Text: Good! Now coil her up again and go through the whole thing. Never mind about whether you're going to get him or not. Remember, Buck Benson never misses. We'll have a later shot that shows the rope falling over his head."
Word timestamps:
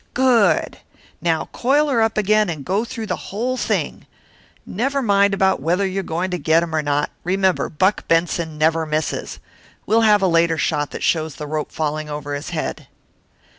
Good! 0.15 0.79
Now 1.21 1.47
coil 1.51 1.87
her 1.87 2.01
up 2.01 2.17
again 2.17 2.49
and 2.49 2.65
go 2.65 2.83
through 2.83 3.05
the 3.05 3.29
whole 3.29 3.55
thing. 3.55 4.07
Never 4.65 4.99
mind 5.03 5.31
about 5.35 5.61
whether 5.61 5.85
you're 5.85 6.01
going 6.01 6.31
to 6.31 6.39
get 6.39 6.63
him 6.63 6.73
or 6.75 6.81
not. 6.81 7.11
Remember, 7.23 7.69
Buck 7.69 8.07
Benson 8.07 8.57
never 8.57 8.87
misses. 8.87 9.37
We'll 9.85 10.01
have 10.01 10.23
a 10.23 10.27
later 10.27 10.57
shot 10.57 10.89
that 10.89 11.03
shows 11.03 11.35
the 11.35 11.45
rope 11.45 11.71
falling 11.71 12.09
over 12.09 12.33
his 12.33 12.49
head." 12.49 12.87